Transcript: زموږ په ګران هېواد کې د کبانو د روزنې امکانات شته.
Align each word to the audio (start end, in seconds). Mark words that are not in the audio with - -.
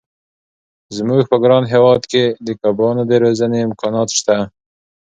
زموږ 0.97 1.21
په 1.31 1.37
ګران 1.43 1.63
هېواد 1.73 2.01
کې 2.11 2.23
د 2.45 2.47
کبانو 2.61 3.03
د 3.09 3.11
روزنې 3.23 3.59
امکانات 3.67 4.09
شته. 4.17 4.37